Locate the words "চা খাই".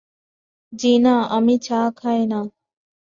1.59-2.21